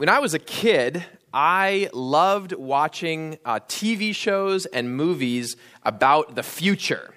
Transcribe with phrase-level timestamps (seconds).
[0.00, 6.42] when I was a kid, I loved watching uh, TV shows and movies about the
[6.42, 7.14] future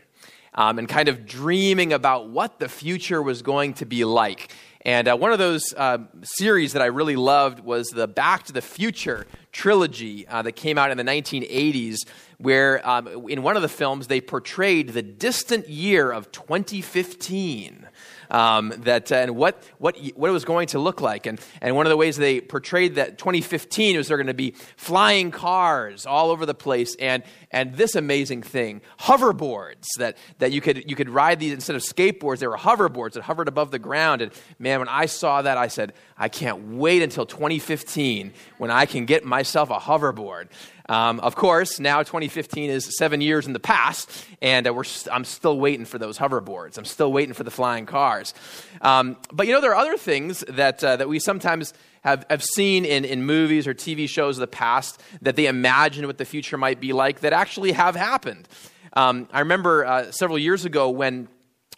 [0.53, 4.53] um, and kind of dreaming about what the future was going to be like.
[4.81, 8.51] And uh, one of those uh, series that I really loved was the Back to
[8.51, 11.99] the Future trilogy uh, that came out in the 1980s,
[12.37, 17.87] where um, in one of the films they portrayed the distant year of 2015
[18.33, 21.27] um, that uh, and what, what, what it was going to look like.
[21.27, 24.55] And, and one of the ways they portrayed that 2015 was there going to be
[24.75, 30.59] flying cars all over the place and, and this amazing thing, hoverboards that, that you,
[30.59, 33.79] could, you could ride these instead of skateboards, they were hoverboards that hovered above the
[33.79, 34.21] ground.
[34.21, 38.87] And man, when I saw that, I said, I can't wait until 2015 when I
[38.87, 40.47] can get myself a hoverboard.
[40.89, 44.09] Um, of course, now 2015 is seven years in the past,
[44.41, 46.77] and uh, we're st- I'm still waiting for those hoverboards.
[46.77, 48.33] I'm still waiting for the flying cars.
[48.81, 52.43] Um, but you know, there are other things that, uh, that we sometimes have, have
[52.43, 56.25] seen in, in movies or TV shows of the past that they imagine what the
[56.25, 58.47] future might be like that actually have happened.
[58.93, 61.29] Um, I remember uh, several years ago when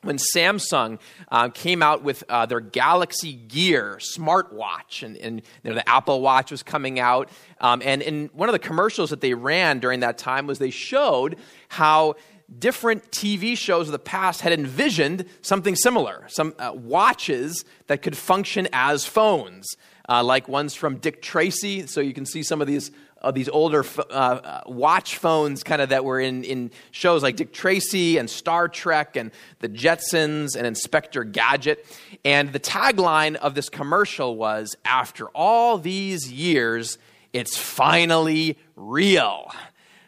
[0.05, 0.99] when Samsung
[1.31, 6.21] uh, came out with uh, their Galaxy Gear smartwatch, and, and you know, the Apple
[6.21, 7.29] Watch was coming out.
[7.59, 10.69] Um, and in one of the commercials that they ran during that time was they
[10.69, 11.37] showed
[11.69, 12.15] how
[12.59, 18.15] different TV shows of the past had envisioned something similar, some uh, watches that could
[18.15, 19.65] function as phones.
[20.07, 21.87] Uh, like ones from Dick Tracy.
[21.87, 25.81] So you can see some of these of these older uh, uh, watch phones kind
[25.81, 30.55] of that were in, in shows like Dick Tracy and Star Trek and The Jetsons
[30.55, 31.85] and Inspector Gadget.
[32.23, 36.97] And the tagline of this commercial was After all these years,
[37.33, 39.51] it's finally real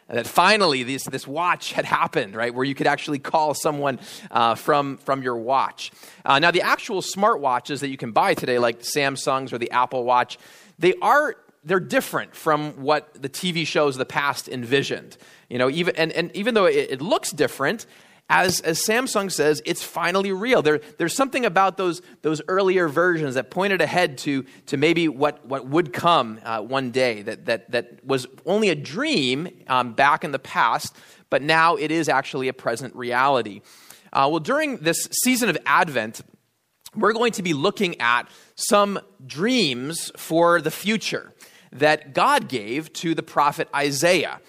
[0.08, 4.00] that finally this, this watch had happened, right, where you could actually call someone
[4.30, 5.92] uh, from, from your watch.
[6.24, 10.04] Uh, now, the actual smartwatches that you can buy today, like Samsung's or the Apple
[10.04, 10.38] Watch,
[10.78, 11.36] they are
[11.68, 15.16] they're different from what the TV shows of the past envisioned.
[15.48, 17.86] You know, even and, and even though it, it looks different,
[18.30, 20.60] as, as Samsung says, it's finally real.
[20.60, 25.46] There, there's something about those, those earlier versions that pointed ahead to, to maybe what,
[25.46, 30.24] what would come uh, one day that, that, that was only a dream um, back
[30.24, 30.94] in the past,
[31.30, 33.62] but now it is actually a present reality.
[34.12, 36.20] Uh, well, during this season of Advent,
[36.94, 41.32] we're going to be looking at some dreams for the future
[41.72, 44.40] that God gave to the prophet Isaiah.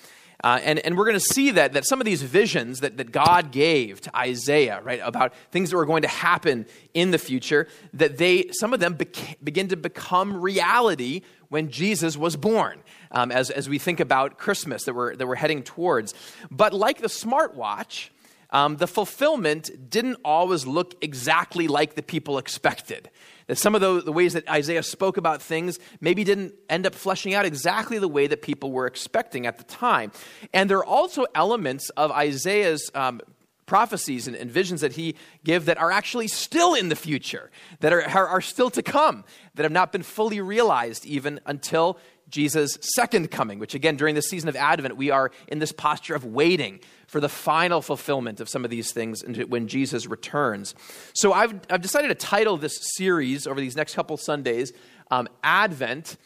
[0.41, 3.11] Uh, and, and we're going to see that, that some of these visions that, that
[3.11, 7.67] God gave to Isaiah, right, about things that were going to happen in the future,
[7.93, 12.81] that they, some of them beca- begin to become reality when Jesus was born,
[13.11, 16.13] um, as, as we think about Christmas that we're, that we're heading towards.
[16.49, 18.09] But like the smartwatch,
[18.51, 23.09] um, the fulfillment didn't always look exactly like the people expected
[23.49, 26.93] that some of the, the, ways that Isaiah spoke about things maybe didn't end up
[26.93, 30.11] fleshing out exactly the way that people were expecting at the time.
[30.53, 33.21] And there are also elements of Isaiah's um,
[33.65, 37.49] prophecies and, and, visions that he give that are actually still in the future,
[37.79, 39.23] that are, are, are still to come,
[39.55, 41.97] that have not been fully realized even until
[42.29, 46.15] Jesus' second coming, which again, during the season of Advent, we are in this posture
[46.15, 50.75] of waiting for the final fulfillment of some of these things when Jesus returns.
[51.13, 54.71] So I've, I've decided to title this series over these next couple Sundays
[55.11, 56.17] um, Advent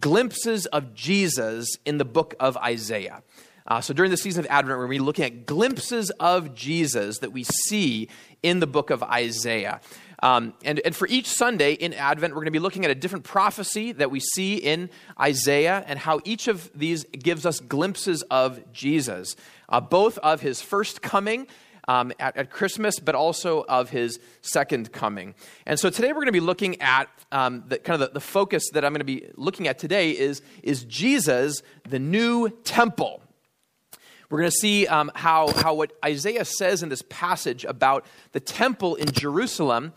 [0.00, 3.22] Glimpses of Jesus in the book of Isaiah.
[3.66, 6.54] Uh, so during the season of Advent, we're going to be looking at glimpses of
[6.54, 8.08] Jesus that we see
[8.42, 9.80] in the book of Isaiah.
[10.22, 12.94] Um, and, and for each Sunday in Advent, we're going to be looking at a
[12.94, 18.22] different prophecy that we see in Isaiah and how each of these gives us glimpses
[18.30, 19.34] of Jesus
[19.68, 21.46] uh, both of his first coming
[21.88, 25.34] um, at, at, Christmas, but also of his second coming.
[25.66, 28.20] And so today we're going to be looking at um, the kind of the, the
[28.20, 33.23] focus that I'm going to be looking at today is, is Jesus, the new temple.
[34.34, 38.40] We're going to see um, how, how what Isaiah says in this passage about the
[38.40, 39.92] temple in Jerusalem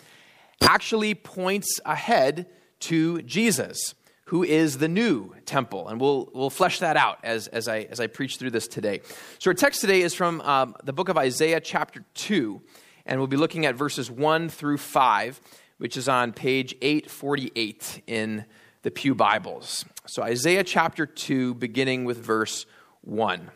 [0.62, 2.45] actually points ahead
[2.81, 3.95] to Jesus
[4.25, 5.88] who is the new temple.
[5.88, 9.01] And we'll, we'll flesh that out as, as, I, as I preach through this today.
[9.39, 12.62] So, our text today is from um, the book of Isaiah, chapter 2,
[13.07, 15.42] and we'll be looking at verses 1 through 5,
[15.80, 18.45] which is on page 848 in
[18.83, 19.83] the Pew Bibles.
[20.06, 22.68] So, Isaiah chapter 2, beginning with verse
[23.01, 23.50] 1.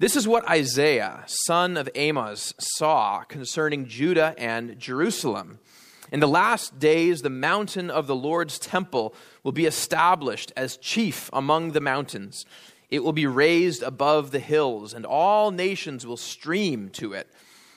[0.00, 5.60] This is what Isaiah, son of Amos, saw concerning Judah and Jerusalem.
[6.10, 9.14] In the last days, the mountain of the Lord's temple
[9.44, 12.44] will be established as chief among the mountains.
[12.90, 17.28] It will be raised above the hills, and all nations will stream to it.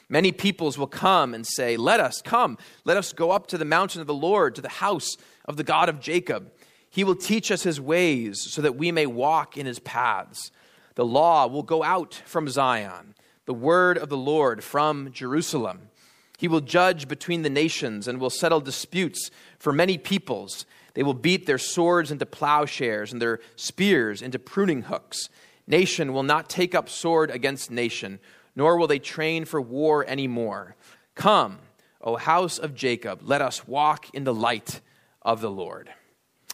[0.10, 3.66] Many peoples will come and say, Let us come, let us go up to the
[3.66, 6.52] mountain of the Lord, to the house of the God of Jacob.
[6.90, 10.52] He will teach us his ways so that we may walk in his paths.
[10.98, 13.14] The law will go out from Zion,
[13.46, 15.90] the word of the Lord from Jerusalem.
[16.40, 19.30] He will judge between the nations and will settle disputes
[19.60, 20.66] for many peoples.
[20.96, 25.30] They will beat their swords into plowshares and their spears into pruning hooks.
[25.68, 28.18] Nation will not take up sword against nation,
[28.56, 30.76] nor will they train for war any more.
[31.14, 31.60] Come,
[32.02, 34.82] O house of Jacob, let us walk in the light
[35.22, 35.92] of the Lord.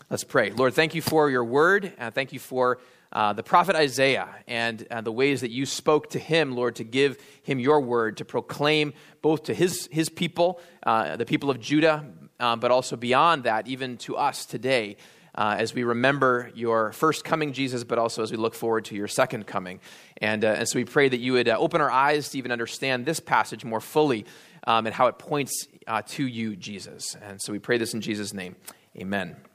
[0.10, 0.52] Let's pray.
[0.52, 1.94] Lord, thank you for your word.
[1.98, 2.80] and thank you for
[3.14, 6.84] uh, the prophet Isaiah and uh, the ways that you spoke to him, Lord, to
[6.84, 11.60] give him your word, to proclaim both to his, his people, uh, the people of
[11.60, 12.06] Judah,
[12.40, 14.98] uh, but also beyond that, even to us today.
[15.36, 18.96] Uh, as we remember your first coming, Jesus, but also as we look forward to
[18.96, 19.80] your second coming.
[20.18, 23.06] And, uh, and so we pray that you would open our eyes to even understand
[23.06, 24.26] this passage more fully
[24.68, 25.68] um, and how it points
[26.08, 27.16] to you, Jesus.
[27.20, 28.56] And so we pray this in Jesus' name.
[28.96, 29.53] Amen.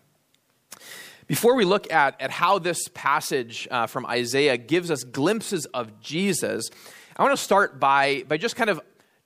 [1.28, 6.00] Before we look at, at how this passage uh, from Isaiah gives us glimpses of
[6.00, 6.70] Jesus,
[7.18, 8.80] I want to start by, by just kind of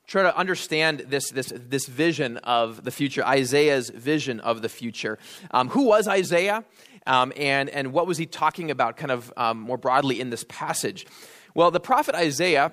[0.09, 5.17] try to understand this, this, this vision of the future, Isaiah's vision of the future.
[5.53, 6.65] Um, who was Isaiah?
[7.07, 10.45] Um, and, and what was he talking about kind of um, more broadly in this
[10.49, 11.07] passage?
[11.55, 12.73] Well, the prophet Isaiah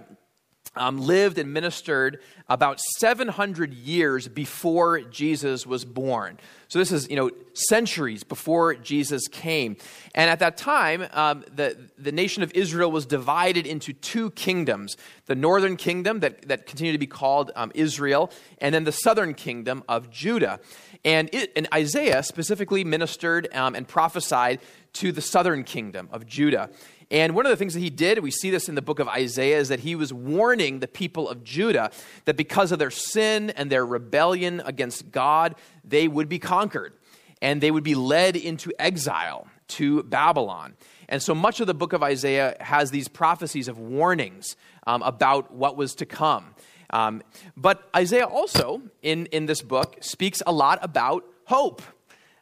[0.75, 6.37] um, lived and ministered about 700 years before Jesus was born.
[6.67, 9.77] So this is, you know, centuries before Jesus came.
[10.13, 14.95] And at that time, um, the, the nation of Israel was divided into two kingdoms
[15.25, 19.35] the northern kingdom that, that continued to be called um, Israel, and then the southern
[19.35, 20.59] kingdom of Judah.
[21.05, 24.59] And, it, and Isaiah specifically ministered um, and prophesied
[24.93, 26.69] to the southern kingdom of Judah.
[27.11, 29.07] And one of the things that he did, we see this in the book of
[29.07, 31.91] Isaiah, is that he was warning the people of Judah
[32.25, 36.93] that because of their sin and their rebellion against God, they would be conquered
[37.41, 40.75] and they would be led into exile to Babylon.
[41.07, 44.55] And so much of the book of Isaiah has these prophecies of warnings
[44.85, 46.53] um, about what was to come.
[46.91, 47.21] Um,
[47.55, 51.81] but Isaiah also, in, in this book, speaks a lot about hope,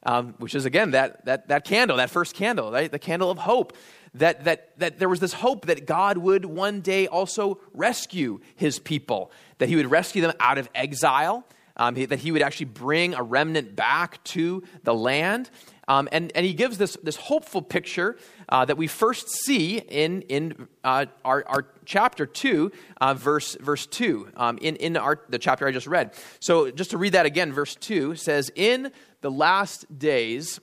[0.07, 2.89] um, which is, again, that, that, that candle, that first candle, right?
[2.89, 3.75] the candle of hope
[4.13, 8.80] that, that, that there was this hope that God would one day also rescue his
[8.80, 11.45] people, that he would rescue them out of exile,
[11.75, 15.50] um, that he would actually bring a remnant back to the land.
[15.87, 18.17] Um, and, and he gives this, this hopeful picture
[18.49, 23.87] uh, that we first see in, in uh, our, our chapter 2, uh, verse, verse
[23.87, 26.13] 2, um, in, in our, the chapter I just read.
[26.39, 28.91] So just to read that again, verse 2 says, In
[29.21, 30.59] the last days,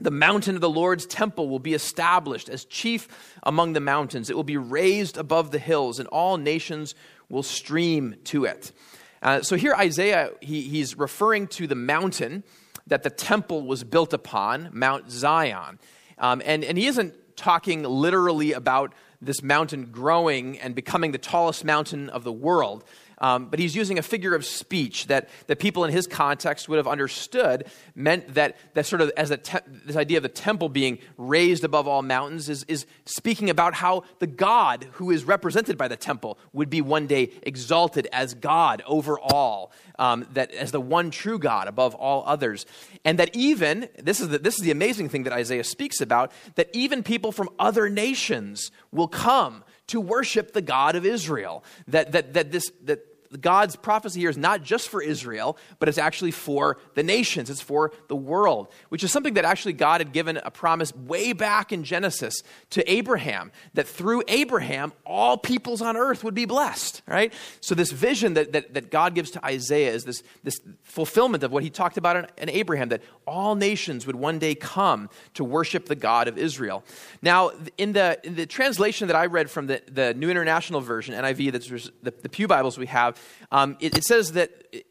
[0.00, 3.08] the mountain of the Lord's temple will be established as chief
[3.42, 4.30] among the mountains.
[4.30, 6.94] It will be raised above the hills, and all nations
[7.28, 8.72] will stream to it.
[9.20, 12.44] Uh, so here, Isaiah, he, he's referring to the mountain
[12.88, 15.78] that the temple was built upon, Mount Zion.
[16.18, 21.64] Um, and, and he isn't talking literally about this mountain growing and becoming the tallest
[21.64, 22.84] mountain of the world.
[23.20, 26.76] Um, but he's using a figure of speech that, that people in his context would
[26.76, 30.98] have understood meant that, that sort of as te- this idea of the temple being
[31.16, 35.88] raised above all mountains is, is speaking about how the God who is represented by
[35.88, 40.80] the temple would be one day exalted as God over all, um, that as the
[40.80, 42.66] one true God above all others.
[43.04, 46.32] And that even, this is, the, this is the amazing thing that Isaiah speaks about,
[46.54, 51.64] that even people from other nations will come to worship the God of Israel.
[51.88, 53.04] That, that, that, this, that
[53.40, 57.50] God's prophecy here is not just for Israel, but it's actually for the nations.
[57.50, 61.32] It's for the world, which is something that actually God had given a promise way
[61.32, 67.02] back in Genesis to Abraham, that through Abraham, all peoples on earth would be blessed,
[67.06, 67.32] right?
[67.60, 71.52] So, this vision that, that, that God gives to Isaiah is this, this fulfillment of
[71.52, 75.44] what he talked about in, in Abraham, that all nations would one day come to
[75.44, 76.84] worship the God of Israel.
[77.22, 81.14] Now, in the, in the translation that I read from the, the New International Version,
[81.14, 81.68] NIV, that's
[82.02, 83.17] the, the Pew Bibles we have,
[83.50, 84.50] um, it, it, says that,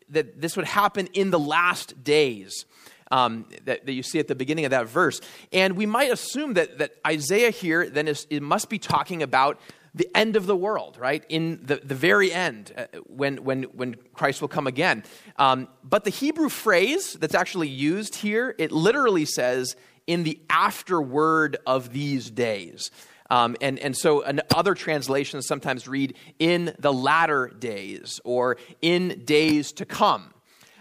[0.10, 2.66] that this would happen in the last days.
[3.10, 5.22] Um, that, that, you see at the beginning of that verse.
[5.54, 9.62] And we might assume that, that Isaiah here then is, it must be talking about
[9.96, 11.24] the end of the world, right?
[11.30, 15.04] In the, the very end, uh, when, when, when Christ will come again.
[15.38, 21.58] Um, but the Hebrew phrase that's actually used here, it literally says, in the afterword
[21.66, 22.92] of these days.
[23.30, 29.24] Um, and, and so an, other translations sometimes read in the latter days or in
[29.26, 30.34] days to come.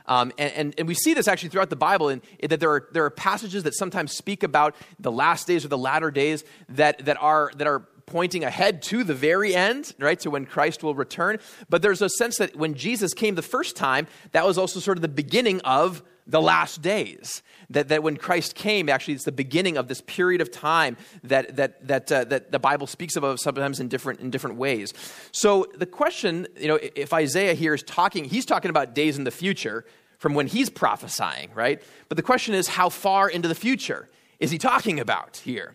[0.07, 2.71] Um, and, and, and, we see this actually throughout the Bible, in, in, that there
[2.71, 6.45] are, there are passages that sometimes speak about the last days or the latter days
[6.69, 10.85] that, that, are, that are pointing ahead to the very end, right, to when Christ
[10.85, 11.39] will return.
[11.69, 14.97] But there's a sense that when Jesus came the first time, that was also sort
[14.97, 17.43] of the beginning of the last days.
[17.71, 21.57] That, that when Christ came, actually, it's the beginning of this period of time that,
[21.57, 24.95] that, that, uh, that the Bible speaks of sometimes in different, in different ways.
[25.33, 29.25] So the question, you know, if Isaiah here is talking, he's talking about days in
[29.25, 29.85] the future
[30.19, 31.83] from when he's prophesying, right?
[32.09, 35.75] But the question is, how far into the future is he talking about here?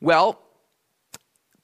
[0.00, 0.40] Well,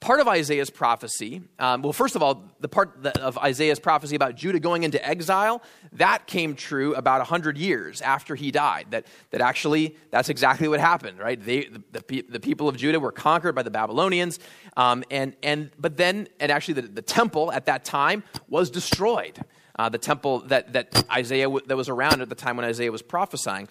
[0.01, 4.35] part of Isaiah's prophecy, um, well, first of all, the part of Isaiah's prophecy about
[4.35, 8.87] Judah going into exile, that came true about 100 years after he died.
[8.91, 11.39] That, that actually, that's exactly what happened, right?
[11.39, 14.39] They, the, the, the people of Judah were conquered by the Babylonians,
[14.77, 19.39] um, and, and, but then, and actually, the, the temple at that time was destroyed.
[19.79, 23.03] Uh, the temple that, that Isaiah, that was around at the time when Isaiah was
[23.03, 23.69] prophesying.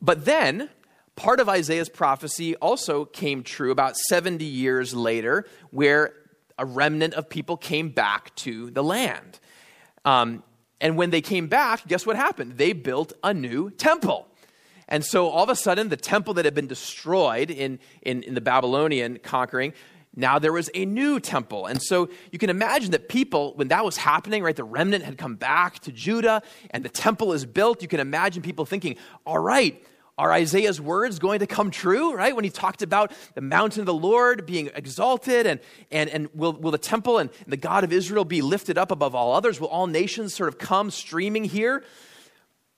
[0.00, 0.70] But then,
[1.18, 6.14] part of Isaiah's prophecy also came true about 70 years later, where
[6.56, 9.40] a remnant of people came back to the land.
[10.04, 10.44] Um,
[10.80, 12.52] and when they came back, guess what happened?
[12.52, 14.28] They built a new temple.
[14.86, 18.34] And so all of a sudden, the temple that had been destroyed in, in, in
[18.34, 19.72] the Babylonian conquering,
[20.14, 21.66] now there was a new temple.
[21.66, 25.18] And so you can imagine that people, when that was happening, right, the remnant had
[25.18, 27.82] come back to Judah and the temple is built.
[27.82, 28.96] You can imagine people thinking,
[29.26, 29.84] all right,
[30.18, 32.34] are Isaiah's words going to come true, right?
[32.34, 35.60] When he talked about the mountain of the Lord being exalted and,
[35.92, 39.14] and, and will, will the temple and the God of Israel be lifted up above
[39.14, 39.60] all others?
[39.60, 41.84] Will all nations sort of come streaming here?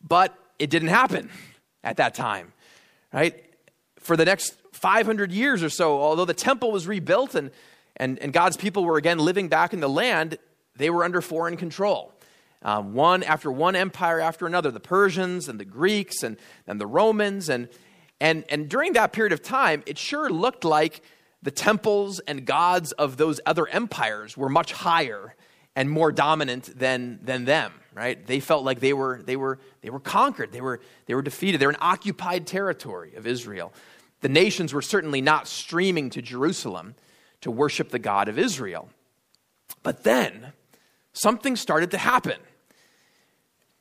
[0.06, 1.30] But it didn't happen
[1.82, 2.52] at that time,
[3.12, 3.42] right?
[3.98, 7.50] For the next 500 years or so, although the temple was rebuilt and,
[7.96, 10.36] and, and God's people were again living back in the land,
[10.76, 12.12] they were under foreign control
[12.62, 16.36] um, one after one empire after another the Persians and the Greeks and,
[16.66, 17.48] and the Romans.
[17.48, 17.68] And,
[18.20, 21.02] and, and during that period of time, it sure looked like
[21.42, 25.34] the temples and gods of those other empires were much higher
[25.74, 28.24] and more dominant than, than them right?
[28.26, 30.52] They felt like they were they were they were conquered.
[30.52, 31.60] They were they were defeated.
[31.60, 33.72] They're an occupied territory of israel.
[34.20, 36.94] The nations were certainly not streaming to jerusalem
[37.40, 38.90] to worship the god of israel.
[39.82, 40.52] But then
[41.12, 42.38] something started to happen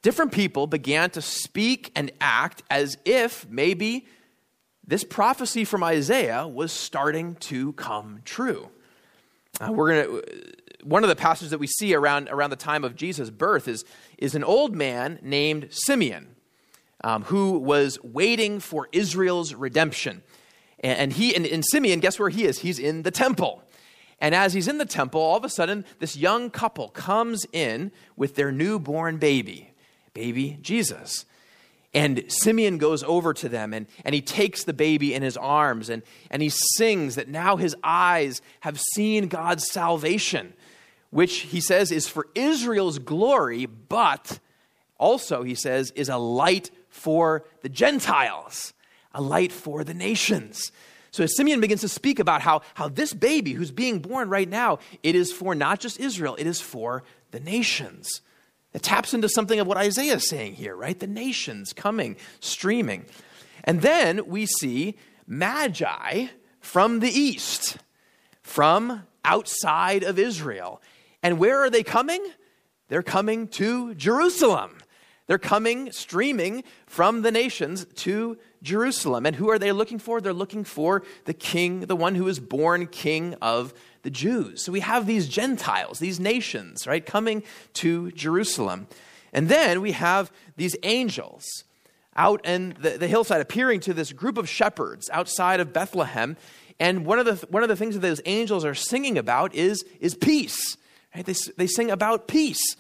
[0.02, 4.08] different people began to speak and act as if maybe
[4.86, 8.70] this prophecy from Isaiah was starting to come true.
[9.60, 10.54] Uh, we're going to
[10.84, 13.84] one of the passages that we see around, around the time of Jesus' birth is,
[14.18, 16.36] is an old man named Simeon
[17.04, 20.24] um, who was waiting for Israel's redemption.
[20.80, 22.60] And, and he and, and Simeon, guess where he is?
[22.60, 23.64] He's in the temple.
[24.20, 27.92] And as he's in the temple, all of a sudden, this young couple comes in
[28.18, 29.69] with their newborn baby
[30.14, 31.26] baby Jesus.
[31.94, 35.90] And Simeon goes over to them and, and he takes the baby in his arms
[35.90, 40.54] and, and he sings that now his eyes have seen God's salvation,
[41.10, 44.40] which he says is for Israel's glory, but
[45.00, 48.74] also, he says, is a light for the Gentiles,
[49.14, 50.72] a light for the nations.
[51.12, 54.80] So Simeon begins to speak about how, how this baby who's being born right now,
[55.02, 58.22] it is for not just Israel, it is for the nations.
[58.74, 61.00] It taps into something of what Isaiah is saying here, right?
[61.00, 63.06] The nations coming, streaming.
[63.64, 64.98] And then we see
[65.28, 66.28] magi
[66.60, 67.78] from the east,
[68.42, 70.82] from outside of Israel.
[71.24, 72.24] And where are they coming?
[72.88, 74.78] They're coming to Jerusalem.
[75.28, 79.26] They're coming, streaming from the nations to Jerusalem.
[79.28, 80.20] And who are they looking for?
[80.22, 84.64] They're looking for the king, the one who is born king of the Jews.
[84.64, 88.88] So we have these Gentiles, these nations, right, coming to Jerusalem.
[89.34, 91.64] And then we have these angels
[92.16, 96.38] out in the, the hillside appearing to this group of shepherds outside of Bethlehem.
[96.80, 99.84] And one of the, one of the things that those angels are singing about is,
[100.00, 100.78] is peace.
[101.16, 101.26] Right?
[101.26, 102.76] They, they sing about peace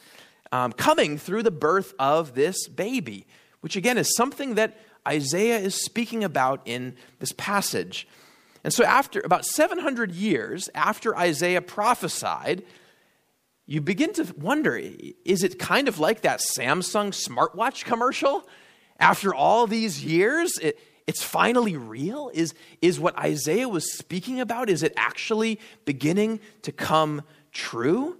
[0.51, 3.25] um, coming through the birth of this baby,
[3.61, 8.07] which again is something that Isaiah is speaking about in this passage.
[8.63, 12.63] And so, after about 700 years after Isaiah prophesied,
[13.65, 14.81] you begin to wonder
[15.25, 18.47] is it kind of like that Samsung smartwatch commercial?
[18.99, 22.29] After all these years, it, it's finally real?
[22.33, 28.17] Is, is what Isaiah was speaking about, is it actually beginning to come true?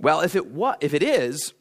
[0.00, 1.52] Well, if it, wa- if it is,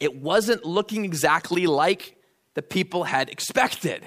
[0.00, 2.16] it wasn't looking exactly like
[2.54, 4.02] the people had expected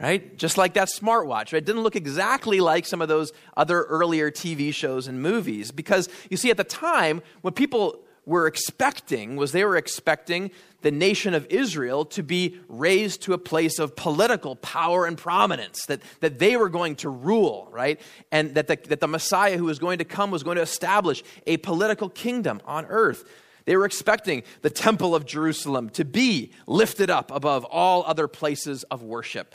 [0.00, 0.36] right?
[0.38, 1.54] Just like that smartwatch, right?
[1.54, 6.08] It didn't look exactly like some of those other earlier TV shows and movies because
[6.30, 10.50] you see, at the time, what people were expecting was they were expecting
[10.82, 15.84] the nation of Israel to be raised to a place of political power and prominence,
[15.86, 18.00] that, that they were going to rule, right?
[18.32, 21.22] And that the, that the Messiah who was going to come was going to establish
[21.46, 23.24] a political kingdom on earth.
[23.66, 28.84] They were expecting the temple of Jerusalem to be lifted up above all other places
[28.84, 29.54] of worship.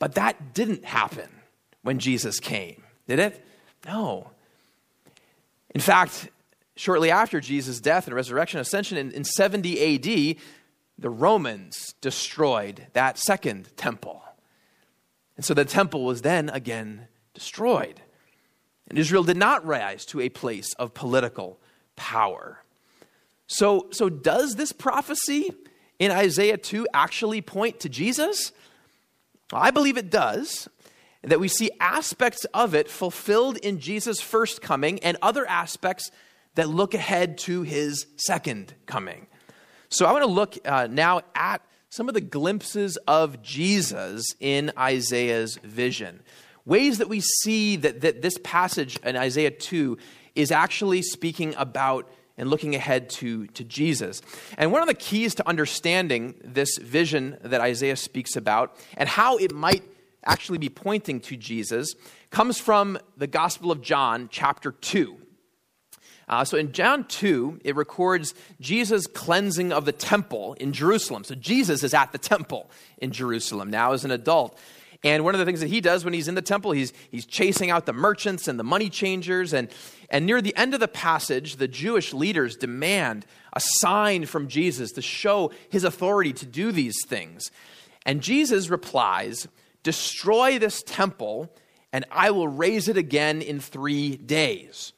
[0.00, 1.28] But that didn't happen
[1.82, 3.46] when Jesus came, did it?
[3.86, 4.32] No.
[5.74, 6.30] In fact,
[6.74, 10.36] shortly after Jesus' death and resurrection, ascension in, in 70 AD,
[10.98, 14.24] the Romans destroyed that second temple.
[15.36, 18.00] And so the temple was then again destroyed.
[18.88, 21.60] And Israel did not rise to a place of political
[21.94, 22.62] power.
[23.46, 25.50] So, so does this prophecy
[25.98, 28.52] in Isaiah 2 actually point to Jesus?
[29.56, 30.68] I believe it does
[31.22, 36.10] that we see aspects of it fulfilled in Jesus' first coming and other aspects
[36.54, 39.26] that look ahead to his second coming.
[39.88, 44.72] So I want to look uh, now at some of the glimpses of Jesus in
[44.78, 46.22] Isaiah's vision.
[46.64, 49.98] Ways that we see that, that this passage in Isaiah 2
[50.36, 52.08] is actually speaking about
[52.40, 54.22] and looking ahead to, to Jesus.
[54.56, 59.36] And one of the keys to understanding this vision that Isaiah speaks about and how
[59.36, 59.84] it might
[60.24, 61.94] actually be pointing to Jesus
[62.30, 65.18] comes from the Gospel of John, chapter 2.
[66.30, 71.24] Uh, so in John 2, it records Jesus' cleansing of the temple in Jerusalem.
[71.24, 74.58] So Jesus is at the temple in Jerusalem now as an adult.
[75.02, 77.24] And one of the things that he does when he's in the temple, he's, he's
[77.24, 79.54] chasing out the merchants and the money changers.
[79.54, 79.68] And,
[80.10, 84.92] and near the end of the passage, the Jewish leaders demand a sign from Jesus
[84.92, 87.50] to show his authority to do these things.
[88.04, 89.48] And Jesus replies,
[89.82, 91.50] Destroy this temple,
[91.92, 94.92] and I will raise it again in three days.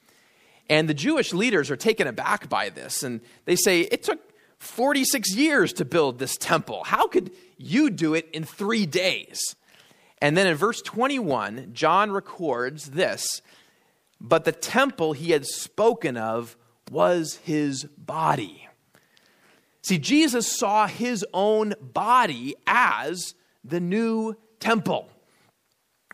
[0.69, 4.19] And the Jewish leaders are taken aback by this, and they say, It took
[4.59, 6.83] 46 years to build this temple.
[6.85, 9.55] How could you do it in three days?
[10.23, 13.43] And then in verse 21, John records this
[14.21, 16.57] But the temple he had spoken of
[16.91, 18.69] was his body.
[19.83, 25.11] See, Jesus saw his own body as the new temple,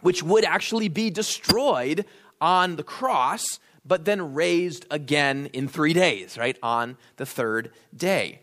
[0.00, 2.06] which would actually be destroyed
[2.40, 3.44] on the cross,
[3.85, 6.56] but then raised again in three days, right?
[6.62, 8.40] On the third day.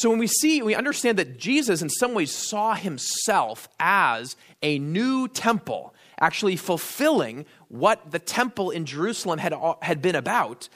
[0.00, 4.78] So when we see, we understand that Jesus in some ways saw himself as a
[4.78, 10.70] new temple, actually fulfilling what the temple in Jerusalem had, had been about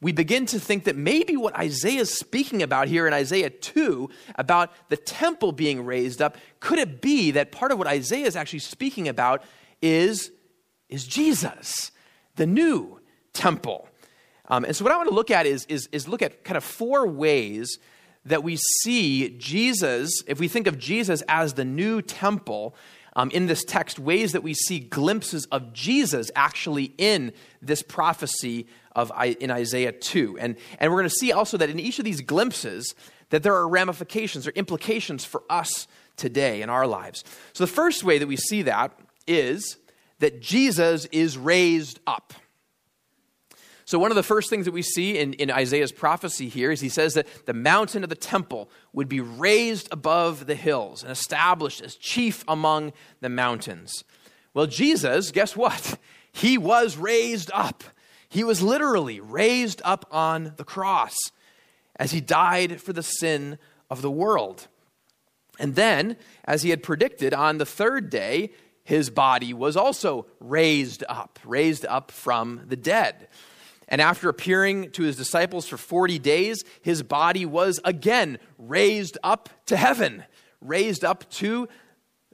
[0.00, 4.08] we begin to think that maybe what Isaiah is speaking about here in Isaiah 2
[4.36, 8.36] about the temple being raised up, could it be that part of what Isaiah is
[8.36, 9.42] actually speaking about
[9.82, 10.30] is,
[10.88, 11.90] is Jesus,
[12.36, 13.00] the new
[13.32, 13.88] temple?
[14.46, 16.56] Um, and so, what I want to look at is, is, is look at kind
[16.56, 17.80] of four ways
[18.28, 22.74] that we see Jesus, if we think of Jesus as the new temple,
[23.16, 28.68] um, in this text, ways that we see glimpses of Jesus actually in this prophecy
[28.94, 29.10] of
[29.40, 30.38] in Isaiah 2.
[30.38, 32.94] And, and we're going to see also that in each of these glimpses,
[33.30, 37.24] that there are ramifications or implications for us today in our lives.
[37.52, 38.92] So the first way that we see that
[39.26, 39.78] is
[40.20, 42.32] that Jesus is raised up.
[43.88, 46.82] So, one of the first things that we see in, in Isaiah's prophecy here is
[46.82, 51.10] he says that the mountain of the temple would be raised above the hills and
[51.10, 54.04] established as chief among the mountains.
[54.52, 55.98] Well, Jesus, guess what?
[56.32, 57.82] He was raised up.
[58.28, 61.16] He was literally raised up on the cross
[61.96, 64.68] as he died for the sin of the world.
[65.58, 68.50] And then, as he had predicted, on the third day,
[68.84, 73.28] his body was also raised up, raised up from the dead.
[73.88, 79.48] And after appearing to his disciples for 40 days, his body was again raised up
[79.66, 80.24] to heaven,
[80.60, 81.68] raised up to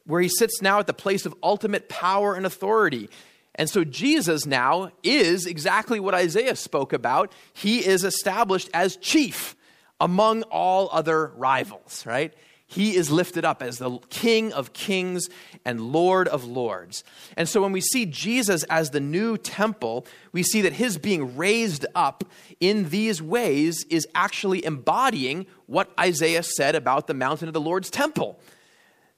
[0.05, 3.09] where he sits now at the place of ultimate power and authority.
[3.55, 7.33] And so Jesus now is exactly what Isaiah spoke about.
[7.53, 9.55] He is established as chief
[10.01, 12.35] among all other rivals, right?
[12.75, 15.29] He is lifted up as the King of kings
[15.65, 17.05] and Lord of lords.
[17.37, 21.37] And so when we see Jesus as the new temple, we see that his being
[21.37, 22.25] raised up
[22.59, 27.91] in these ways is actually embodying what Isaiah said about the mountain of the Lord's
[27.91, 28.41] temple.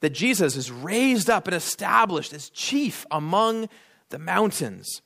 [0.01, 3.71] That Jesus is raised up and established as chief among
[4.11, 5.01] the mountains.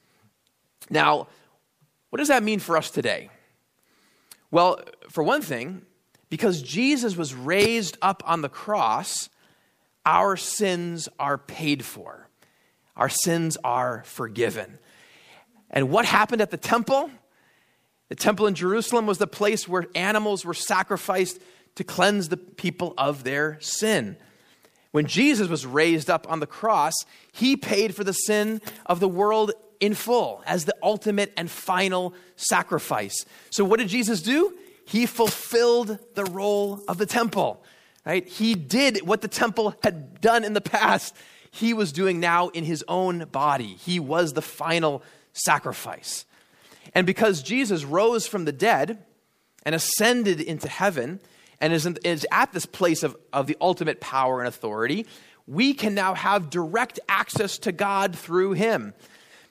[0.91, 1.29] Now,
[2.09, 3.31] what does that mean for us today?
[4.51, 5.83] Well, for one thing,
[6.31, 9.29] because Jesus was raised up on the cross,
[10.07, 12.29] our sins are paid for.
[12.97, 14.79] Our sins are forgiven.
[15.71, 17.11] And what happened at the temple?
[18.09, 21.41] The temple in Jerusalem was the place where animals were sacrificed
[21.77, 24.17] to cleanse the people of their sin.
[24.93, 26.95] When Jesus was raised up on the cross,
[27.33, 32.13] he paid for the sin of the world in full as the ultimate and final
[32.37, 33.25] sacrifice.
[33.51, 34.53] So, what did Jesus do?
[34.91, 37.63] He fulfilled the role of the temple,
[38.05, 38.27] right?
[38.27, 41.15] He did what the temple had done in the past,
[41.53, 43.77] he was doing now in his own body.
[43.79, 46.25] He was the final sacrifice.
[46.93, 48.99] And because Jesus rose from the dead
[49.65, 51.21] and ascended into heaven
[51.61, 55.07] and is, in, is at this place of, of the ultimate power and authority,
[55.47, 58.95] we can now have direct access to God through him.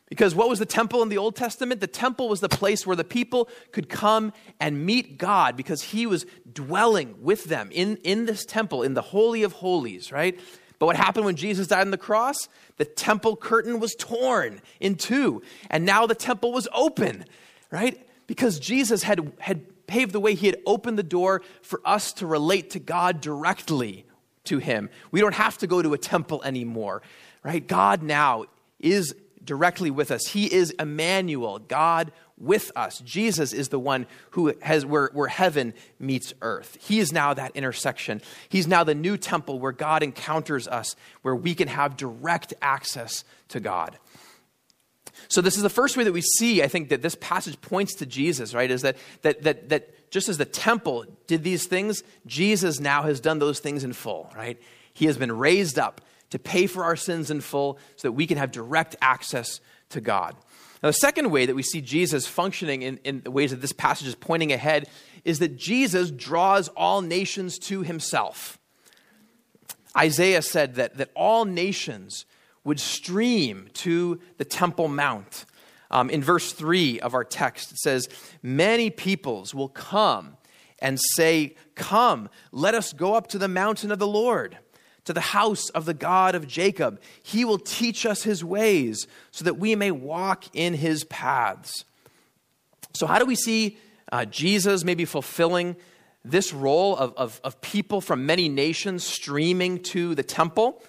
[0.10, 1.82] Because what was the temple in the Old Testament?
[1.82, 6.08] The temple was the place where the people could come and meet God because he
[6.08, 10.40] was dwelling with them in, in this temple, in the Holy of Holies, right?
[10.80, 12.48] But what happened when Jesus died on the cross?
[12.78, 17.26] The temple curtain was torn in two, and now the temple was open,
[17.70, 18.08] right?
[18.26, 22.26] Because Jesus had, had paved the way, he had opened the door for us to
[22.26, 24.06] relate to God directly
[24.46, 24.90] to him.
[25.12, 27.04] We don't have to go to a temple anymore,
[27.44, 27.66] right?
[27.66, 28.46] God now
[28.80, 29.14] is
[29.50, 30.28] directly with us.
[30.28, 33.00] He is Emmanuel, God with us.
[33.00, 36.78] Jesus is the one who has where, where heaven meets earth.
[36.80, 38.22] He is now that intersection.
[38.48, 43.24] He's now the new temple where God encounters us, where we can have direct access
[43.48, 43.98] to God.
[45.30, 47.96] So this is the first way that we see, I think, that this passage points
[47.96, 48.70] to Jesus, right?
[48.70, 53.20] Is that that that that just as the temple did these things, Jesus now has
[53.20, 54.62] done those things in full, right?
[54.94, 58.28] He has been raised up to pay for our sins in full so that we
[58.28, 60.36] can have direct access to God.
[60.82, 63.74] Now, the second way that we see Jesus functioning in, in the ways that this
[63.74, 64.88] passage is pointing ahead
[65.26, 68.58] is that Jesus draws all nations to himself.
[69.98, 72.26] Isaiah said that, that all nations
[72.64, 75.46] would stream to the Temple Mount.
[75.92, 78.08] Um, in verse 3 of our text, it says,
[78.44, 80.38] Many peoples will come
[80.78, 84.58] and say, Come, let us go up to the mountain of the Lord
[85.10, 87.02] to the house of the God of Jacob.
[87.24, 91.84] He will teach us his ways so that we may walk in his paths.
[92.94, 93.80] So, how do we see
[94.12, 95.78] uh, Jesus maybe fulfilling
[96.24, 100.84] this role of, of, of people from many nations streaming to the temple?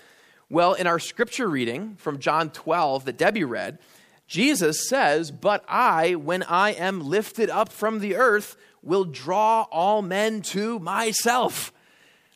[0.50, 3.78] Well, in our scripture reading from John 12 that Debbie read,
[4.26, 10.02] Jesus says, But I, when I am lifted up from the earth, will draw all
[10.02, 11.72] men to myself.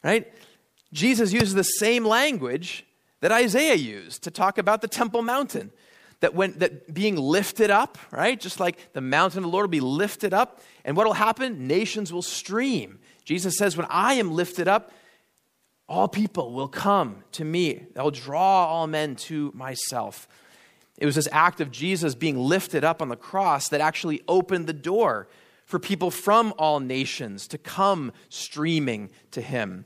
[0.03, 0.33] Right?
[0.95, 2.87] Jesus uses the same language
[3.21, 5.73] that Isaiah used to talk about the Temple Mountain.
[6.21, 8.41] That when that being lifted up, right?
[8.41, 11.67] Just like the mountain of the Lord will be lifted up, and what will happen?
[11.67, 13.01] Nations will stream.
[13.25, 14.93] Jesus says, When I am lifted up,
[15.89, 17.87] all people will come to me.
[17.97, 20.29] I'll draw all men to myself.
[20.97, 24.67] It was this act of Jesus being lifted up on the cross that actually opened
[24.67, 25.29] the door
[25.67, 29.85] for people from all nations to come streaming to him.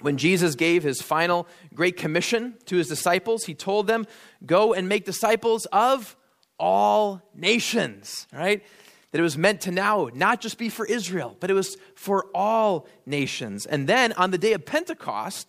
[0.00, 4.06] When Jesus gave his final great commission to his disciples, he told them,
[4.44, 6.16] Go and make disciples of
[6.58, 8.62] all nations, right?
[9.10, 12.26] That it was meant to now not just be for Israel, but it was for
[12.34, 13.66] all nations.
[13.66, 15.48] And then on the day of Pentecost,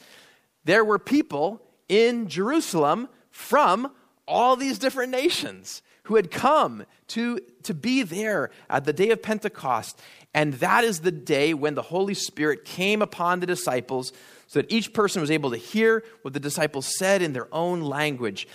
[0.66, 3.92] there were people in Jerusalem from
[4.28, 9.22] all these different nations who had come to, to be there at the day of
[9.22, 10.00] Pentecost.
[10.34, 14.12] And that is the day when the Holy Spirit came upon the disciples
[14.54, 17.82] so that each person was able to hear what the disciples said in their own
[17.82, 18.48] language.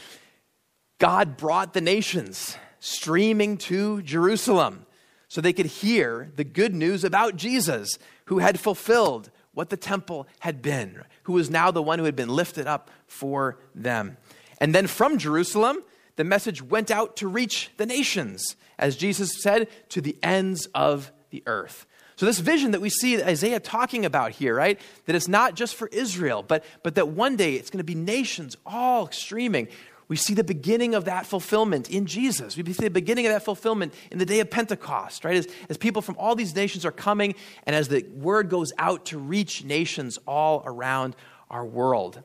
[0.98, 4.86] God brought the nations streaming to Jerusalem
[5.26, 10.28] so they could hear the good news about Jesus, who had fulfilled what the temple
[10.38, 14.18] had been, who was now the one who had been lifted up for them.
[14.60, 15.82] And then from Jerusalem,
[16.14, 21.10] the message went out to reach the nations, as Jesus said, to the ends of
[21.30, 21.87] the earth.
[22.18, 24.80] So, this vision that we see Isaiah talking about here, right?
[25.04, 27.94] That it's not just for Israel, but, but that one day it's going to be
[27.94, 29.68] nations all streaming.
[30.08, 32.56] We see the beginning of that fulfillment in Jesus.
[32.56, 35.36] We see the beginning of that fulfillment in the day of Pentecost, right?
[35.36, 39.06] As, as people from all these nations are coming and as the word goes out
[39.06, 41.14] to reach nations all around
[41.50, 42.20] our world.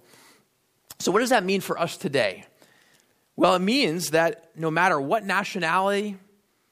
[0.97, 2.45] So, what does that mean for us today?
[3.35, 6.17] Well, it means that no matter what nationality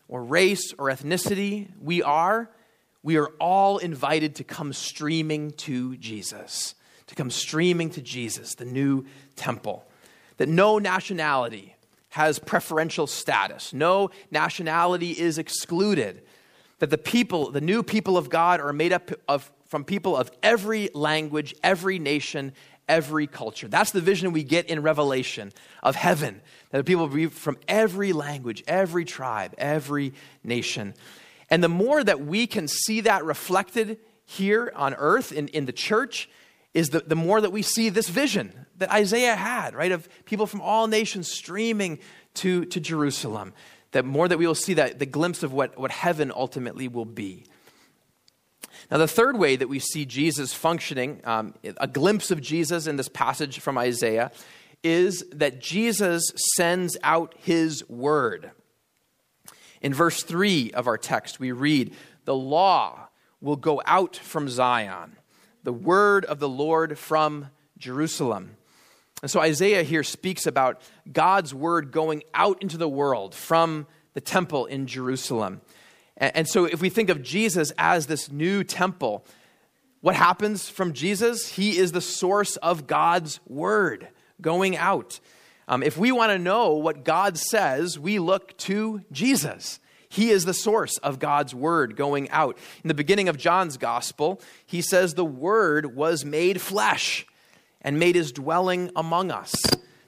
[0.08, 2.50] or race or ethnicity we are,
[3.04, 6.76] we are all invited to come streaming to Jesus,
[7.08, 9.86] to come streaming to Jesus, the new temple.
[10.38, 11.76] That no nationality
[12.10, 16.22] has preferential status, no nationality is excluded.
[16.80, 20.32] That the people, the new people of God, are made up of, from people of
[20.42, 22.54] every language, every nation,
[22.90, 23.68] every culture.
[23.68, 26.42] That's the vision we get in Revelation of heaven.
[26.72, 30.96] That people will be from every language, every tribe, every nation.
[31.52, 35.74] And the more that we can see that reflected here on earth in, in the
[35.74, 36.30] church,
[36.74, 40.48] is the, the more that we see this vision that Isaiah had, right, of people
[40.48, 42.00] from all nations streaming
[42.36, 43.54] to, to Jerusalem.
[43.92, 47.06] That more that we will see that, the glimpse of what, what heaven ultimately will
[47.06, 47.46] be.
[48.90, 52.96] Now, the third way that we see Jesus functioning, um, a glimpse of Jesus in
[52.96, 54.32] this passage from Isaiah,
[54.84, 58.52] is that Jesus sends out his word.
[59.82, 61.94] In verse 3 of our text, we read,
[62.26, 63.10] The law
[63.42, 65.18] will go out from Zion,
[65.64, 68.58] the word of the Lord from Jerusalem.
[69.22, 74.22] And so Isaiah here speaks about God's word going out into the world from the
[74.22, 75.62] temple in Jerusalem.
[76.18, 79.26] And so if we think of Jesus as this new temple,
[80.02, 81.48] what happens from Jesus?
[81.48, 84.08] He is the source of God's word
[84.40, 85.20] going out.
[85.72, 89.80] Um, if we want to know what God says, we look to Jesus.
[90.10, 92.58] He is the source of God's word going out.
[92.84, 97.26] In the beginning of John's gospel, he says, The word was made flesh
[97.82, 99.56] and made his dwelling among us.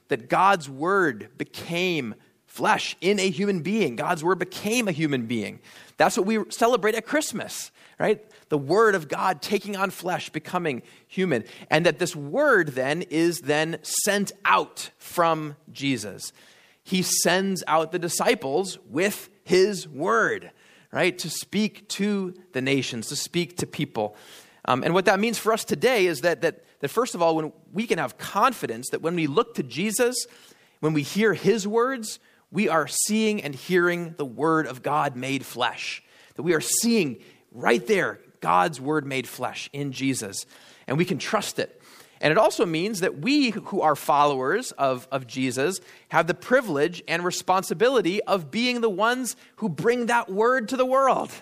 [0.08, 2.14] That God's word became
[2.46, 3.96] flesh in a human being.
[3.96, 5.60] God's word became a human being.
[5.96, 8.24] That's what we celebrate at Christmas, right?
[8.48, 11.44] The word of God taking on flesh, becoming human.
[11.70, 16.32] And that this word then is then sent out from Jesus.
[16.82, 20.50] He sends out the disciples with his word,
[20.92, 21.16] right?
[21.18, 24.16] To speak to the nations, to speak to people.
[24.66, 27.36] Um, and what that means for us today is that, that, that, first of all,
[27.36, 30.26] when we can have confidence that when we look to Jesus,
[30.80, 32.18] when we hear his words,
[32.50, 36.02] we are seeing and hearing the word of God made flesh.
[36.36, 37.18] That we are seeing
[37.54, 40.44] right there God's word made flesh in Jesus.
[40.86, 41.80] And we can trust it.
[42.20, 47.02] And it also means that we who are followers of, of Jesus have the privilege
[47.08, 51.32] and responsibility of being the ones who bring that word to the world.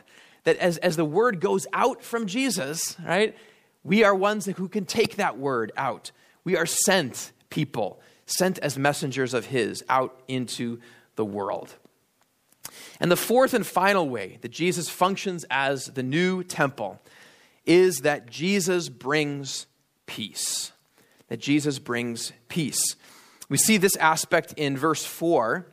[0.44, 3.36] That as, as the word goes out from Jesus, right,
[3.82, 6.12] we are ones who can take that word out.
[6.44, 10.80] We are sent people, sent as messengers of His out into
[11.16, 11.74] the world.
[13.00, 17.00] And the fourth and final way that Jesus functions as the new temple
[17.64, 19.66] is that Jesus brings
[20.06, 20.72] peace
[21.32, 22.94] that Jesus brings peace.
[23.48, 25.66] We see this aspect in verse 4,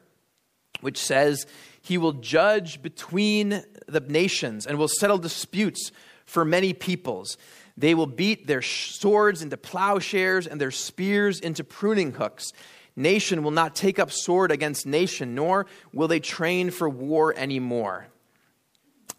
[0.79, 1.45] which says,
[1.81, 5.91] He will judge between the nations and will settle disputes
[6.25, 7.37] for many peoples.
[7.75, 12.53] They will beat their swords into plowshares and their spears into pruning hooks.
[12.99, 18.07] Nation will not take up sword against nation, nor will they train for war anymore.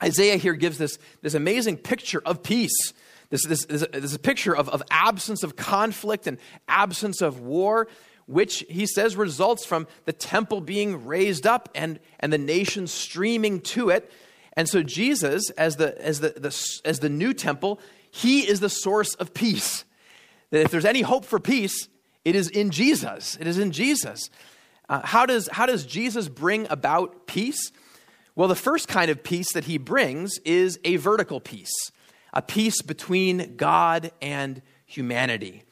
[0.02, 2.92] Isaiah here gives this, this amazing picture of peace
[3.30, 6.38] this, this, this, this is a picture of, of absence of conflict and
[6.68, 7.88] absence of war,
[8.26, 13.60] which he says results from the temple being raised up and, and the nation streaming
[13.60, 14.10] to it.
[14.54, 18.68] And so Jesus, as the, as the, the, as the new temple, he is the
[18.68, 19.84] source of peace.
[20.50, 21.88] That if there's any hope for peace,
[22.24, 23.36] it is in Jesus.
[23.40, 24.30] It is in Jesus.
[24.88, 27.72] Uh, how, does, how does Jesus bring about peace?
[28.34, 31.92] Well, the first kind of peace that he brings is a vertical peace
[32.32, 35.64] a peace between God and humanity.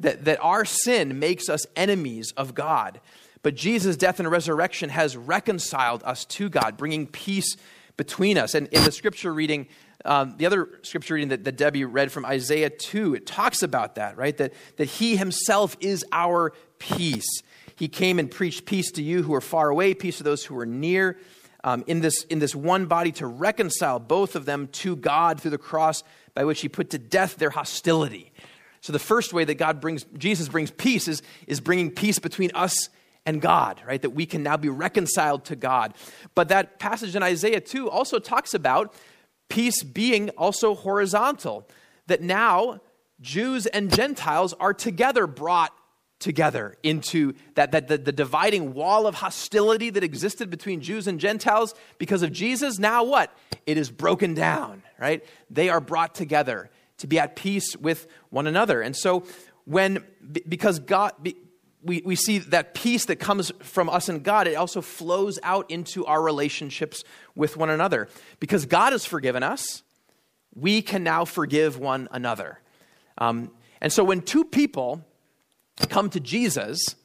[0.00, 3.00] That, that our sin makes us enemies of God.
[3.42, 7.56] But Jesus' death and resurrection has reconciled us to God, bringing peace
[7.96, 8.54] between us.
[8.54, 9.68] And in the scripture reading,
[10.04, 13.96] um, the other scripture reading that, that Debbie read from Isaiah 2, it talks about
[13.96, 14.36] that, right?
[14.36, 17.42] That, that He Himself is our peace.
[17.76, 20.58] He came and preached peace to you who are far away, peace to those who
[20.58, 21.18] are near
[21.64, 25.50] um, in, this, in this one body to reconcile both of them to God through
[25.50, 26.02] the cross
[26.34, 28.32] by which he put to death their hostility.
[28.80, 32.50] So the first way that God brings, Jesus brings peace is, is bringing peace between
[32.54, 32.88] us
[33.26, 34.00] and God, right?
[34.00, 35.94] That we can now be reconciled to God.
[36.34, 38.94] But that passage in Isaiah 2 also talks about
[39.50, 41.68] peace being also horizontal,
[42.06, 42.80] that now
[43.20, 45.72] Jews and Gentiles are together brought
[46.20, 51.18] together into that, that the, the dividing wall of hostility that existed between Jews and
[51.18, 52.78] Gentiles because of Jesus.
[52.78, 53.36] Now, what?
[53.66, 55.24] It is broken down, right?
[55.50, 58.82] They are brought together to be at peace with one another.
[58.82, 59.24] And so,
[59.64, 60.04] when,
[60.48, 61.12] because God,
[61.82, 65.70] we, we see that peace that comes from us and God, it also flows out
[65.70, 68.08] into our relationships with one another.
[68.38, 69.82] Because God has forgiven us,
[70.54, 72.60] we can now forgive one another.
[73.18, 75.04] Um, and so, when two people
[75.88, 76.96] come to Jesus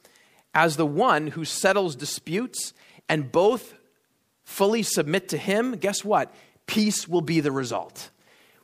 [0.54, 2.74] as the one who settles disputes
[3.08, 3.74] and both
[4.44, 6.34] fully submit to him, guess what?
[6.66, 8.10] Peace will be the result.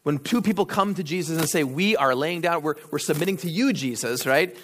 [0.02, 3.36] When two people come to Jesus and say, We are laying down, we're, we're submitting
[3.38, 4.56] to you, Jesus, right?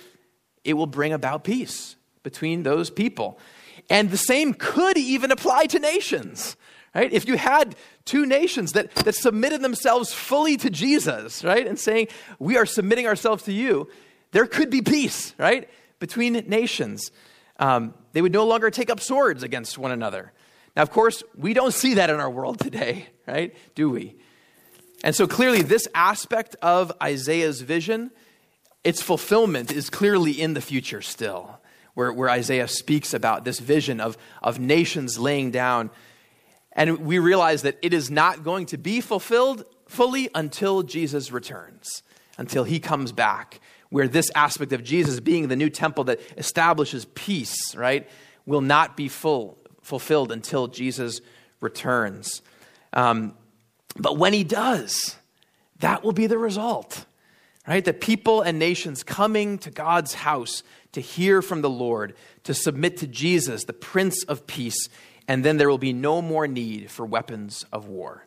[0.65, 3.39] It will bring about peace between those people.
[3.91, 6.57] And the same could even apply to nations,
[6.95, 7.13] right?
[7.13, 12.09] If you had two nations that, that submitted themselves fully to Jesus, right, and saying,
[12.39, 13.89] we are submitting ourselves to you,
[14.33, 15.69] there could be peace, right,
[16.01, 17.11] between nations.
[17.59, 20.33] Um, they would no longer take up swords against one another.
[20.77, 23.55] Now, of course, we don't see that in our world today, right?
[23.75, 24.17] Do we?
[25.03, 28.11] And so clearly, this aspect of Isaiah's vision,
[28.85, 31.61] its fulfillment is clearly in the future still,
[31.95, 35.91] where, where Isaiah speaks about this vision of, of nations laying down.
[36.73, 42.03] And we realize that it is not going to be fulfilled fully until Jesus returns,
[42.37, 43.61] until he comes back,
[43.91, 48.09] where this aspect of Jesus being the new temple that establishes peace, right,
[48.47, 51.21] will not be full, fulfilled until Jesus
[51.61, 52.43] returns.
[52.93, 53.35] Um,
[53.97, 55.17] but when he does,
[55.81, 57.07] that will be the result,
[57.69, 57.85] right?
[57.85, 62.97] The people and nations coming to God's house to hear from the Lord, to submit
[62.99, 64.89] to Jesus, the Prince of Peace,
[65.29, 68.27] and then there will be no more need for weapons of war.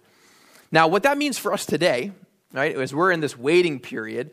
[0.72, 2.12] Now, what that means for us today,
[2.54, 4.32] right, as we're in this waiting period,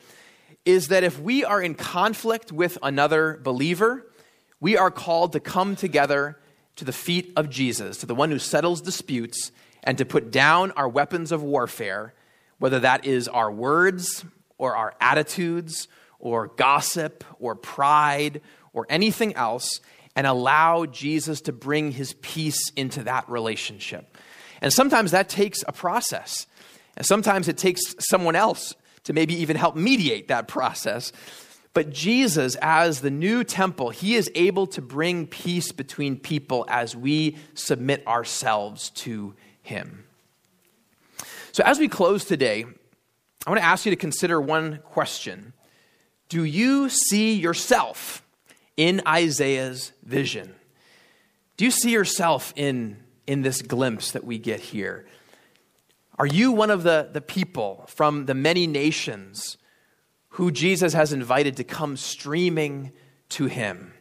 [0.66, 4.07] is that if we are in conflict with another believer,
[4.61, 6.38] we are called to come together
[6.77, 10.71] to the feet of Jesus, to the one who settles disputes, and to put down
[10.73, 12.12] our weapons of warfare,
[12.59, 14.25] whether that is our words
[14.59, 18.40] or our attitudes or gossip or pride
[18.73, 19.81] or anything else,
[20.14, 24.16] and allow Jesus to bring his peace into that relationship.
[24.61, 26.47] And sometimes that takes a process.
[26.97, 31.12] And sometimes it takes someone else to maybe even help mediate that process.
[31.73, 36.97] But Jesus, as the new temple, he is able to bring peace between people as
[36.97, 40.05] we submit ourselves to him.
[41.53, 42.64] So, as we close today,
[43.46, 45.53] I want to ask you to consider one question
[46.29, 48.22] Do you see yourself
[48.77, 50.55] in Isaiah's vision?
[51.57, 55.07] Do you see yourself in, in this glimpse that we get here?
[56.18, 59.57] Are you one of the, the people from the many nations
[60.31, 62.92] who Jesus has invited to come streaming
[63.31, 63.92] to him?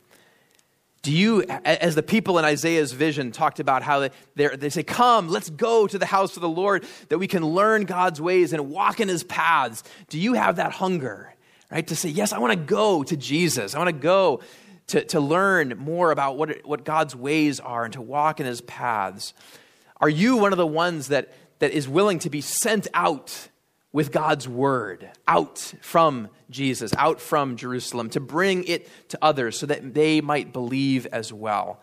[1.08, 5.30] Do you, as the people in Isaiah's vision talked about how they, they say, Come,
[5.30, 8.70] let's go to the house of the Lord that we can learn God's ways and
[8.70, 9.84] walk in his paths?
[10.10, 11.34] Do you have that hunger,
[11.72, 11.88] right?
[11.88, 13.74] To say, Yes, I want to go to Jesus.
[13.74, 14.42] I want to go
[14.88, 18.60] to, to learn more about what, what God's ways are and to walk in his
[18.60, 19.34] paths.
[20.02, 23.48] Are you one of the ones that, that is willing to be sent out
[23.92, 29.66] with God's word out from Jesus, out from Jerusalem, to bring it to others so
[29.66, 31.82] that they might believe as well?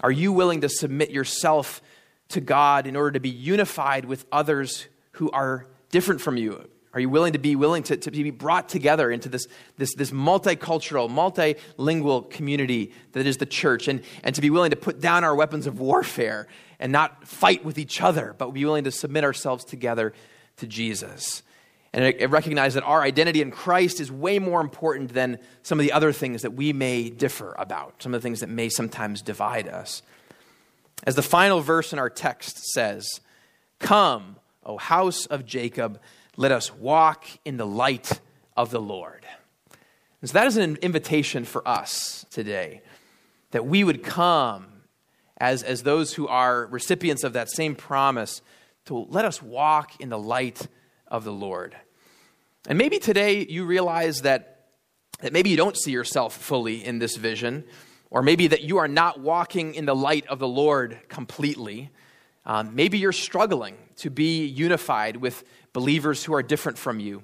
[0.00, 1.80] Are you willing to submit yourself
[2.28, 6.68] to God in order to be unified with others who are different from you?
[6.94, 9.46] Are you willing to be willing to, to be brought together into this,
[9.78, 14.76] this, this multicultural, multilingual community that is the church, and, and to be willing to
[14.76, 18.84] put down our weapons of warfare and not fight with each other, but be willing
[18.84, 20.12] to submit ourselves together
[20.62, 21.42] to Jesus.
[21.92, 25.84] And I recognize that our identity in Christ is way more important than some of
[25.84, 29.20] the other things that we may differ about, some of the things that may sometimes
[29.20, 30.02] divide us.
[31.04, 33.20] As the final verse in our text says,
[33.78, 36.00] Come, O house of Jacob,
[36.36, 38.20] let us walk in the light
[38.56, 39.26] of the Lord.
[40.20, 42.80] And so that is an invitation for us today
[43.50, 44.66] that we would come
[45.36, 48.40] as, as those who are recipients of that same promise
[48.86, 50.66] to let us walk in the light
[51.06, 51.76] of the Lord.
[52.66, 54.66] And maybe today you realize that,
[55.20, 57.64] that maybe you don't see yourself fully in this vision,
[58.10, 61.90] or maybe that you are not walking in the light of the Lord completely.
[62.44, 67.22] Um, maybe you're struggling to be unified with believers who are different from you.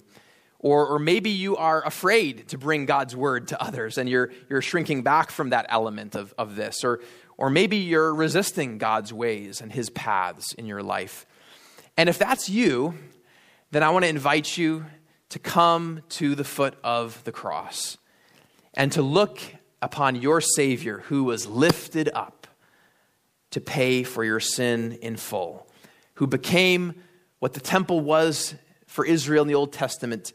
[0.61, 4.63] Or, or maybe you are afraid to bring God's word to others and you're, you're
[4.63, 6.83] shrinking back from that element of, of this.
[6.83, 7.01] Or,
[7.37, 11.27] or maybe you're resisting God's ways and his paths in your life.
[11.99, 12.95] And if that's you,
[13.73, 14.87] then I want to invite you
[15.31, 17.99] to come to the foot of the cross
[18.73, 19.41] and to look
[19.83, 22.47] upon your Savior who was lifted up
[23.51, 25.67] to pay for your sin in full,
[26.15, 26.95] who became
[27.41, 28.55] what the temple was
[28.87, 30.33] for Israel in the Old Testament,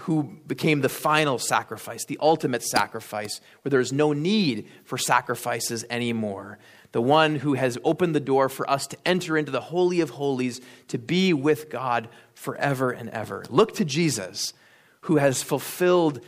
[0.00, 5.84] who became the final sacrifice, the ultimate sacrifice, where there is no need for sacrifices
[5.88, 6.58] anymore
[6.94, 10.10] the one who has opened the door for us to enter into the Holy of
[10.10, 13.44] Holies, to be with God forever and ever.
[13.50, 14.52] Look to Jesus,
[15.00, 16.20] who has fulfilled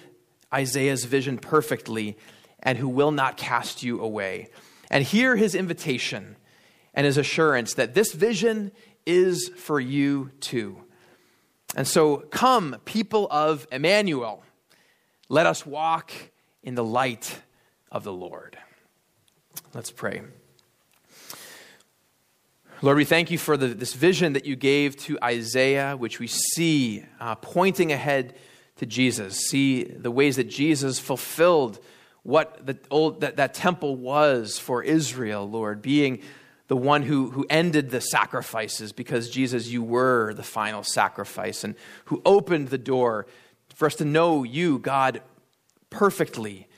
[0.53, 2.19] Isaiah's vision perfectly
[2.59, 4.49] and who will not cast you away.
[4.91, 6.35] And hear his invitation
[6.93, 8.73] and his assurance that this vision
[9.07, 10.83] is for you too.
[11.77, 14.43] And so, come, people of Immanuel,
[15.29, 16.11] let us walk
[16.65, 17.41] in the light
[17.93, 18.59] of the Lord.
[19.73, 20.23] Let's pray.
[22.83, 26.27] Lord, we thank you for the, this vision that you gave to Isaiah, which we
[26.27, 28.35] see uh, pointing ahead
[28.77, 29.49] to Jesus.
[29.49, 31.79] See the ways that Jesus fulfilled
[32.23, 36.21] what the old, that, that temple was for Israel, Lord, being
[36.69, 41.77] the one who, who ended the sacrifices because Jesus, you were the final sacrifice, and
[42.07, 43.27] who opened the door
[43.75, 45.23] for us to know you, God,
[45.89, 46.69] perfectly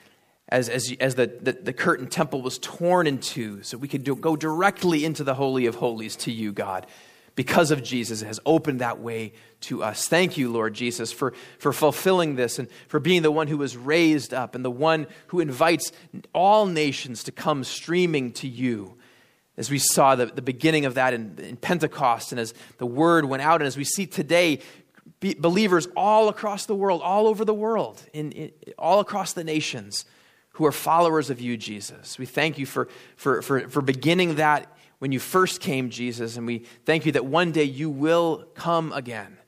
[0.48, 4.02] as, as, as the, the, the, curtain temple was torn in two, so we could
[4.02, 6.86] do, go directly into the Holy of Holies to you, God,
[7.34, 10.08] because of Jesus, has opened that way to us.
[10.08, 13.76] Thank you, Lord Jesus, for, for fulfilling this and for being the one who was
[13.76, 15.92] raised up and the one who invites
[16.32, 18.96] all nations to come streaming to you.
[19.58, 23.26] As we saw the, the beginning of that in, in Pentecost, and as the word
[23.26, 24.60] went out, and as we see today,
[25.20, 30.06] believers all across the world, all over the world, in, in all across the nations
[30.58, 32.18] who are followers of you, Jesus.
[32.18, 36.48] We thank you for, for, for, for beginning that when you first came, Jesus, and
[36.48, 39.38] we thank you that one day you will come again.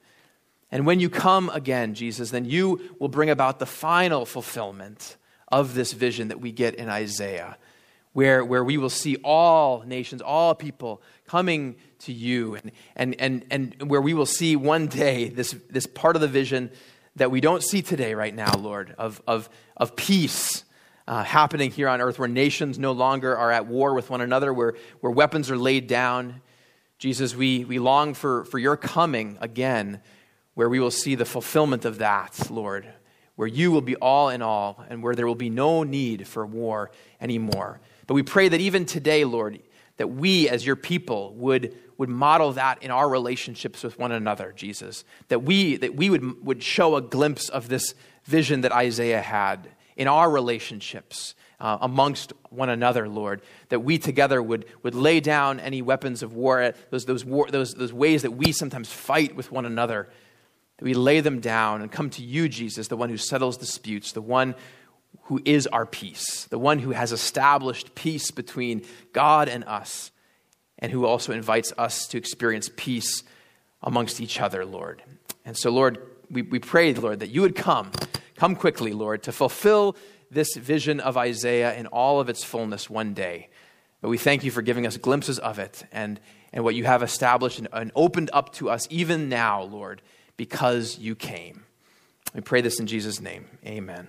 [0.70, 5.16] And when you come again, Jesus, then you will bring about the final fulfillment
[5.48, 7.58] of this vision that we get in Isaiah,
[8.12, 13.44] where, where we will see all nations, all people coming to you, and, and, and,
[13.50, 16.70] and where we will see one day this, this part of the vision
[17.16, 20.62] that we don't see today, right now, Lord, of, of, of peace
[21.06, 24.52] uh, happening here on earth where nations no longer are at war with one another,
[24.52, 26.40] where, where weapons are laid down.
[26.98, 30.00] Jesus, we, we long for, for your coming again,
[30.54, 32.86] where we will see the fulfillment of that, Lord,
[33.36, 36.44] where you will be all in all and where there will be no need for
[36.44, 36.90] war
[37.20, 37.80] anymore.
[38.06, 39.60] But we pray that even today, Lord,
[39.96, 44.52] that we as your people would, would model that in our relationships with one another,
[44.56, 45.04] Jesus.
[45.28, 47.94] That we, that we would, would show a glimpse of this
[48.24, 49.68] vision that Isaiah had
[50.00, 55.60] in our relationships uh, amongst one another, Lord, that we together would, would lay down
[55.60, 59.52] any weapons of war, those, those, war, those, those ways that we sometimes fight with
[59.52, 60.08] one another,
[60.78, 64.12] that we lay them down and come to you, Jesus, the one who settles disputes,
[64.12, 64.54] the one
[65.24, 68.80] who is our peace, the one who has established peace between
[69.12, 70.12] God and us,
[70.78, 73.22] and who also invites us to experience peace
[73.82, 75.02] amongst each other, Lord.
[75.44, 75.98] And so, Lord,
[76.30, 77.90] we, we pray, Lord, that you would come
[78.40, 79.98] Come quickly, Lord, to fulfill
[80.30, 83.50] this vision of Isaiah in all of its fullness one day.
[84.00, 86.18] But we thank you for giving us glimpses of it and,
[86.50, 90.00] and what you have established and, and opened up to us even now, Lord,
[90.38, 91.64] because you came.
[92.32, 93.44] We pray this in Jesus' name.
[93.66, 94.08] Amen.